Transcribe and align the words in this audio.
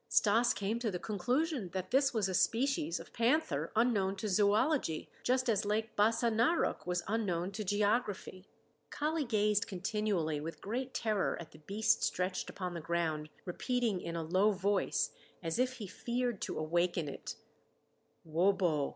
Stas 0.09 0.55
came 0.55 0.79
to 0.79 0.89
the 0.89 0.97
conclusion 0.97 1.69
that 1.73 1.91
this 1.91 2.11
was 2.11 2.27
a 2.27 2.33
species 2.33 2.99
of 2.99 3.13
panther 3.13 3.71
unknown 3.75 4.15
to 4.15 4.25
zoölogy, 4.25 5.09
just 5.21 5.47
as 5.47 5.63
Lake 5.63 5.95
Bassa 5.95 6.31
Narok 6.31 6.87
was 6.87 7.03
unknown 7.07 7.51
to 7.51 7.63
geography. 7.63 8.47
Kali 8.89 9.23
gazed 9.23 9.67
continually 9.67 10.39
with 10.41 10.59
great 10.59 10.95
terror 10.95 11.37
at 11.39 11.51
the 11.51 11.59
beast 11.59 12.01
stretched 12.01 12.49
upon 12.49 12.73
the 12.73 12.81
ground, 12.81 13.29
repeating 13.45 14.01
in 14.01 14.15
a 14.15 14.23
low 14.23 14.49
voice, 14.51 15.11
as 15.43 15.59
if 15.59 15.73
he 15.73 15.85
feared 15.85 16.41
to 16.41 16.57
awaken 16.57 17.07
it: 17.07 17.35
"Wobo! 18.25 18.89